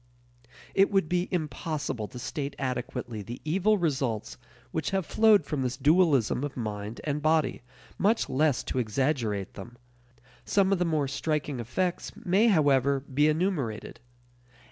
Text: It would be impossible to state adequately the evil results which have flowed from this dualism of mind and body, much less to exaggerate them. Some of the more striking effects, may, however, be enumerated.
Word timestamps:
It 0.73 0.89
would 0.89 1.07
be 1.07 1.27
impossible 1.29 2.07
to 2.07 2.17
state 2.17 2.55
adequately 2.57 3.21
the 3.21 3.39
evil 3.45 3.77
results 3.77 4.35
which 4.71 4.89
have 4.89 5.05
flowed 5.05 5.45
from 5.45 5.61
this 5.61 5.77
dualism 5.77 6.43
of 6.43 6.57
mind 6.57 6.99
and 7.03 7.21
body, 7.21 7.61
much 7.99 8.27
less 8.27 8.63
to 8.63 8.79
exaggerate 8.79 9.53
them. 9.53 9.77
Some 10.43 10.71
of 10.73 10.79
the 10.79 10.85
more 10.85 11.07
striking 11.07 11.59
effects, 11.59 12.13
may, 12.15 12.47
however, 12.47 12.99
be 13.01 13.27
enumerated. 13.27 13.99